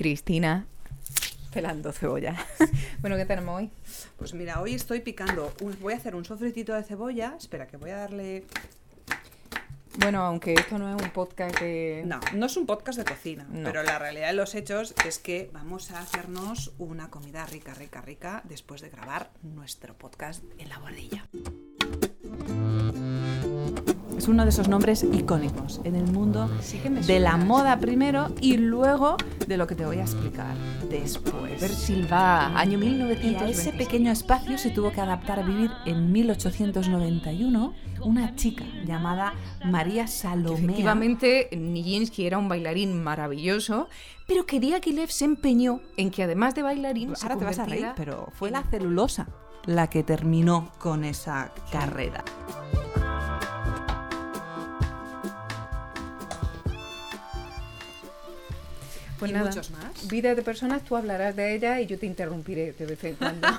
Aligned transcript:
Cristina 0.00 0.64
pelando 1.52 1.92
cebolla. 1.92 2.34
bueno, 3.02 3.18
¿qué 3.18 3.26
tenemos 3.26 3.58
hoy? 3.58 3.70
Pues 4.16 4.32
mira, 4.32 4.62
hoy 4.62 4.72
estoy 4.72 5.00
picando. 5.00 5.52
voy 5.82 5.92
a 5.92 5.96
hacer 5.98 6.14
un 6.14 6.24
sofritito 6.24 6.72
de 6.72 6.82
cebolla. 6.84 7.34
Espera, 7.36 7.66
que 7.66 7.76
voy 7.76 7.90
a 7.90 7.96
darle. 7.98 8.46
Bueno, 9.98 10.22
aunque 10.22 10.54
esto 10.54 10.78
no 10.78 10.96
es 10.96 11.02
un 11.02 11.10
podcast 11.10 11.60
de... 11.60 12.02
No, 12.06 12.18
no 12.32 12.46
es 12.46 12.56
un 12.56 12.64
podcast 12.64 12.98
de 13.00 13.04
cocina, 13.04 13.46
No. 13.50 13.64
pero 13.64 13.82
la 13.82 13.98
realidad 13.98 14.28
de 14.28 14.32
los 14.32 14.54
hechos 14.54 14.94
es 15.06 15.18
que 15.18 15.50
vamos 15.52 15.90
a 15.90 16.00
hacernos 16.00 16.72
una 16.78 17.10
comida 17.10 17.44
rica, 17.44 17.74
rica, 17.74 18.00
rica 18.00 18.40
después 18.44 18.80
de 18.80 18.88
grabar 18.88 19.30
nuestro 19.42 19.92
podcast 19.98 20.42
en 20.56 20.70
la 20.70 20.78
bordilla. 20.78 21.26
Es 24.20 24.28
uno 24.28 24.44
de 24.44 24.50
esos 24.50 24.68
nombres 24.68 25.02
icónicos 25.02 25.80
en 25.82 25.96
el 25.96 26.04
mundo 26.12 26.50
Sí 26.60 26.76
que 26.76 26.90
me 26.90 27.00
de 27.00 27.20
la 27.20 27.38
moda 27.38 27.78
primero 27.78 28.28
y 28.38 28.58
luego 28.58 29.16
de 29.46 29.56
lo 29.56 29.66
que 29.66 29.74
te 29.74 29.86
voy 29.86 29.96
a 29.96 30.02
explicar 30.02 30.54
después. 30.90 31.58
Ver 31.58 31.70
Silva, 31.70 32.48
año 32.48 32.72
Y 32.72 32.82
a 32.82 32.90
1926. 32.90 33.58
ese 33.58 33.72
pequeño 33.72 34.12
espacio 34.12 34.58
se 34.58 34.68
tuvo 34.68 34.92
que 34.92 35.00
adaptar 35.00 35.38
a 35.38 35.42
vivir 35.42 35.70
en 35.86 36.12
1891 36.12 37.72
una 38.02 38.36
chica 38.36 38.66
llamada 38.84 39.32
María 39.64 40.06
Salomea. 40.06 40.64
Efectivamente, 40.64 41.48
Nijinsky 41.56 42.26
era 42.26 42.36
un 42.36 42.50
bailarín 42.50 43.02
maravilloso, 43.02 43.88
pero 44.26 44.44
que 44.44 44.60
Diaghilev 44.60 45.10
se 45.10 45.24
empeñó 45.24 45.80
en 45.96 46.10
que 46.10 46.24
además 46.24 46.54
de 46.54 46.60
bailarín... 46.60 47.14
Ahora 47.22 47.38
te 47.38 47.44
vas 47.46 47.58
a 47.58 47.64
reír, 47.64 47.86
pero 47.96 48.28
fue 48.34 48.50
la 48.50 48.64
celulosa 48.64 49.28
la 49.64 49.88
que 49.88 50.02
terminó 50.02 50.72
con 50.78 51.04
esa 51.04 51.52
carrera. 51.72 52.24
Pues 59.20 59.30
¿Y 59.30 59.34
nada, 59.34 59.46
muchos 59.50 59.70
más? 59.70 60.08
Vida 60.08 60.34
de 60.34 60.42
personas, 60.42 60.82
tú 60.84 60.96
hablarás 60.96 61.36
de 61.36 61.54
ella 61.54 61.80
y 61.80 61.86
yo 61.86 61.96
te 61.98 62.06
interrumpiré 62.06 62.72
de 62.72 62.86
vez 62.86 63.04
en 63.04 63.14
cuando. 63.14 63.46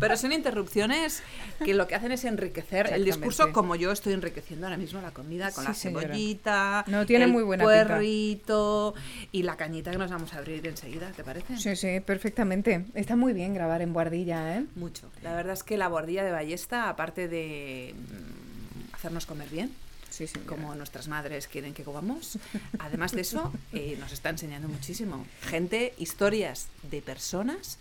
Pero 0.00 0.16
son 0.16 0.32
interrupciones 0.32 1.22
que 1.64 1.74
lo 1.74 1.88
que 1.88 1.94
hacen 1.96 2.12
es 2.12 2.24
enriquecer 2.24 2.92
el 2.92 3.04
discurso 3.04 3.52
como 3.52 3.74
yo 3.74 3.90
estoy 3.90 4.12
enriqueciendo 4.12 4.66
ahora 4.66 4.76
mismo 4.76 5.00
la 5.00 5.10
comida 5.10 5.50
con 5.50 5.64
Sí, 5.64 5.68
la 5.68 5.74
cebollita, 5.74 6.84
No, 6.86 7.04
tiene 7.06 7.24
el 7.24 7.32
muy 7.32 7.42
buena 7.42 7.64
pinta. 7.64 7.86
puerrito 7.86 8.94
y 9.32 9.42
la 9.42 9.56
cañita 9.56 9.90
que 9.90 9.98
nos 9.98 10.10
vamos 10.10 10.32
a 10.34 10.38
abrir 10.38 10.64
enseguida, 10.66 11.10
¿te 11.10 11.24
parece? 11.24 11.56
sí, 11.56 11.74
sí, 11.74 12.00
perfectamente. 12.00 12.84
Está 12.94 13.16
muy 13.16 13.32
bien 13.32 13.54
grabar 13.54 13.82
en 13.82 13.92
Guardilla, 13.92 14.56
¿eh? 14.56 14.64
Mucho. 14.76 15.10
La 15.22 15.34
verdad 15.34 15.54
es 15.54 15.64
que 15.64 15.76
la 15.76 15.88
bordilla 15.88 16.22
de 16.24 16.30
ballesta, 16.30 16.88
aparte 16.88 17.26
de 17.26 17.94
mm, 17.96 18.94
hacernos 18.94 19.26
comer 19.26 19.48
bien, 19.48 19.72
Sí, 20.10 20.26
sí. 20.26 20.38
como 20.40 20.74
nuestras 20.74 21.08
madres 21.08 21.46
quieren 21.48 21.74
que 21.74 21.84
comamos. 21.84 22.38
Además 22.78 23.12
de 23.12 23.20
eso, 23.20 23.52
eh, 23.72 23.96
nos 24.00 24.12
está 24.12 24.30
enseñando 24.30 24.68
muchísimo. 24.68 25.24
Gente, 25.42 25.94
historias 25.98 26.68
de 26.90 27.02
personas 27.02 27.78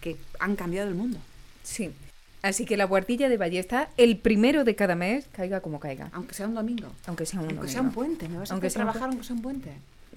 que 0.00 0.16
han 0.38 0.56
cambiado 0.56 0.88
el 0.88 0.94
mundo. 0.94 1.18
Sí. 1.62 1.90
Así 2.42 2.64
que 2.64 2.76
la 2.76 2.84
guardilla 2.84 3.28
de 3.28 3.36
Ballesta, 3.38 3.88
el 3.96 4.18
primero 4.18 4.62
de 4.64 4.76
cada 4.76 4.94
mes, 4.94 5.26
caiga 5.32 5.60
como 5.60 5.80
caiga. 5.80 6.10
Aunque 6.12 6.34
sea 6.34 6.46
un 6.46 6.54
domingo. 6.54 6.92
Aunque 7.06 7.26
sea 7.26 7.40
un 7.40 7.46
Aunque 7.46 7.54
domingo. 7.56 7.72
sea 7.72 7.82
un 7.82 7.90
puente. 7.92 8.28
¿Me 8.28 8.38
vas 8.38 8.50
a 8.50 8.54
Aunque 8.54 8.68
hacer 8.68 8.82
un 8.82 8.86
trabajar 8.86 9.08
aunque 9.10 9.24
sea 9.24 9.34
un 9.36 9.42
puente? 9.42 9.72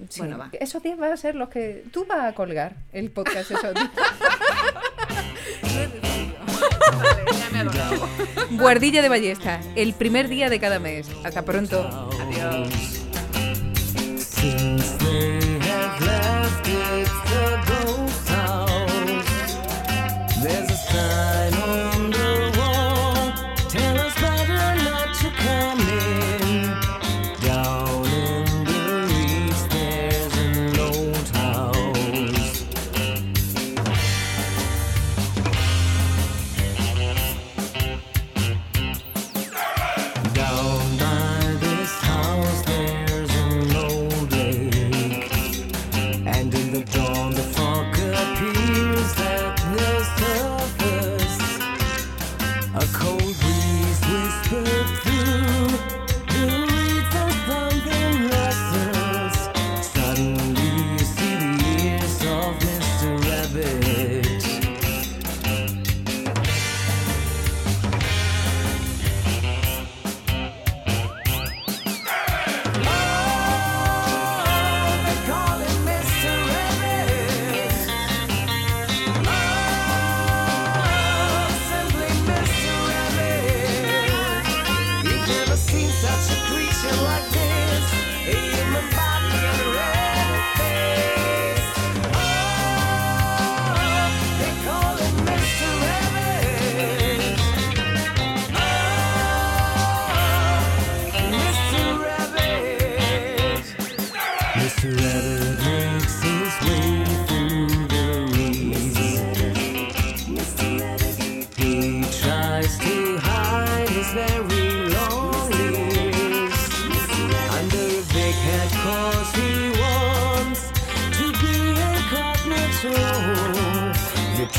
Sí. 0.08 0.20
Bueno, 0.20 0.38
va. 0.38 0.48
Esos 0.52 0.82
días 0.82 0.96
van 0.96 1.12
a 1.12 1.16
ser 1.16 1.34
los 1.34 1.48
que... 1.48 1.84
Tú 1.92 2.06
vas 2.06 2.20
a 2.24 2.34
colgar 2.34 2.76
el 2.92 3.10
podcast 3.10 3.50
esos 3.50 3.74
días. 3.74 3.90
Me 7.64 7.70
adorado. 7.70 8.08
Guardilla 8.50 9.02
de 9.02 9.08
Ballesta, 9.08 9.60
el 9.74 9.94
primer 9.94 10.28
día 10.28 10.48
de 10.50 10.60
cada 10.60 10.78
mes. 10.78 11.08
Hasta 11.24 11.44
pronto. 11.44 12.10
Adiós. 12.20 12.68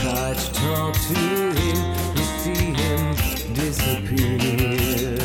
Try 0.02 0.34
to 0.34 0.54
talk 0.54 0.94
to 0.94 1.14
him, 1.14 1.78
you 2.16 2.24
see 2.42 2.74
him 2.74 3.54
disappear. 3.54 5.21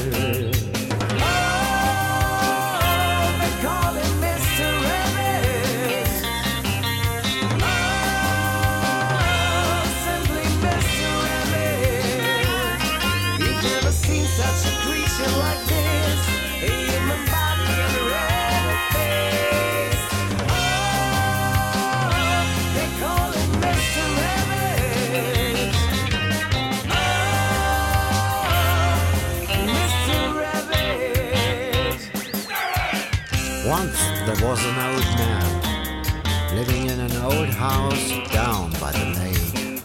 Once 33.66 33.98
there 34.24 34.46
was 34.46 34.64
an 34.64 34.78
old 34.78 35.04
man 35.18 36.54
living 36.54 36.86
in 36.86 37.00
an 37.00 37.16
old 37.16 37.48
house 37.48 38.12
down 38.30 38.70
by 38.78 38.92
the 38.92 39.06
lake. 39.18 39.82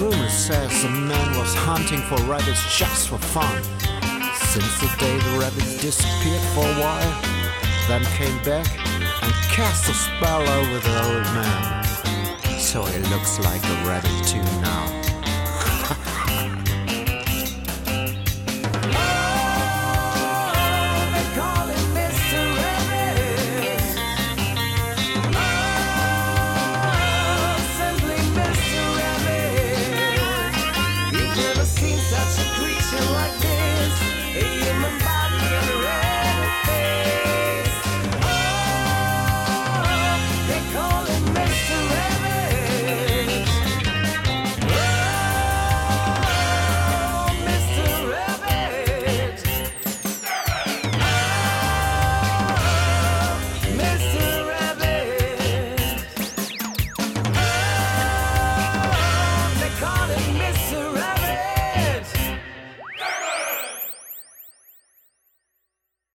Rumor 0.00 0.30
says 0.30 0.82
the 0.82 0.88
man 0.88 1.36
was 1.36 1.54
hunting 1.54 2.00
for 2.08 2.16
rabbits 2.24 2.64
just 2.78 3.10
for 3.10 3.18
fun. 3.18 3.62
Since 4.32 4.80
the 4.80 4.88
day 4.98 5.18
the 5.18 5.38
rabbits 5.38 5.82
disappeared 5.82 6.40
for 6.54 6.64
a 6.64 6.74
while, 6.80 7.22
then 7.88 8.02
came 8.16 8.42
back 8.42 8.66
and 9.22 9.32
cast 9.52 9.90
a 9.90 9.92
spell 9.92 10.40
over 10.40 10.78
the 10.78 10.96
old 11.04 11.24
man. 11.36 11.84
So 12.58 12.82
he 12.84 13.00
looks 13.10 13.38
like 13.40 13.62
a 13.62 13.76
rabbit 13.86 14.26
too 14.26 14.42
now. 14.62 15.19